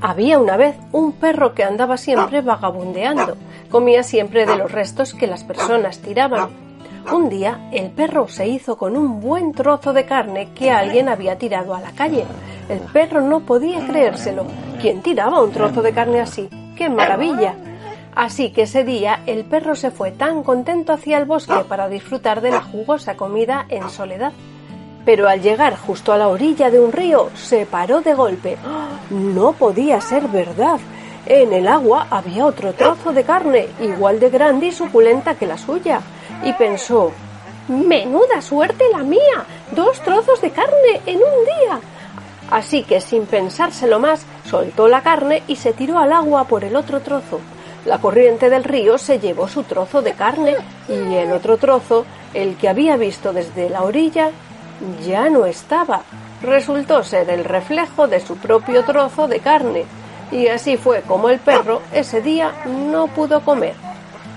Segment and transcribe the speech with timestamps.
[0.00, 3.36] Había una vez un perro que andaba siempre vagabundeando.
[3.70, 6.50] Comía siempre de los restos que las personas tiraban.
[7.12, 11.38] Un día el perro se hizo con un buen trozo de carne que alguien había
[11.38, 12.24] tirado a la calle.
[12.68, 14.44] El perro no podía creérselo.
[14.80, 16.48] ¿Quién tiraba un trozo de carne así?
[16.76, 17.54] ¡Qué maravilla!
[18.14, 22.40] Así que ese día el perro se fue tan contento hacia el bosque para disfrutar
[22.40, 24.32] de la jugosa comida en soledad
[25.06, 28.58] pero al llegar justo a la orilla de un río se paró de golpe.
[29.08, 30.80] No podía ser verdad.
[31.24, 35.56] En el agua había otro trozo de carne, igual de grande y suculenta que la
[35.56, 36.00] suya,
[36.44, 37.12] y pensó
[37.68, 39.44] Menuda suerte la mía.
[39.72, 41.80] Dos trozos de carne en un día.
[42.50, 46.76] Así que sin pensárselo más, soltó la carne y se tiró al agua por el
[46.76, 47.40] otro trozo.
[47.84, 50.56] La corriente del río se llevó su trozo de carne
[50.88, 54.30] y el otro trozo, el que había visto desde la orilla,
[55.06, 56.02] ya no estaba.
[56.42, 59.84] Resultó ser el reflejo de su propio trozo de carne,
[60.30, 63.74] y así fue como el perro ese día no pudo comer.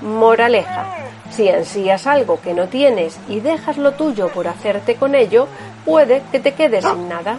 [0.00, 0.86] Moraleja.
[1.30, 5.46] Si ansías algo que no tienes y dejas lo tuyo por hacerte con ello,
[5.84, 7.38] puede que te quedes sin nada.